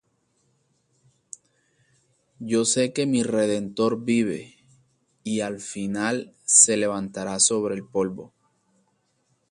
Yo 2.39 2.65
sé 2.65 2.91
que 2.91 3.05
mi 3.05 3.21
Redentor 3.21 4.03
vive, 4.03 4.55
Y 5.23 5.41
al 5.41 5.59
fin 5.59 5.95
se 6.43 6.75
levantará 6.75 7.39
sobre 7.39 7.75
el 7.75 7.85
polvo: 7.87 8.33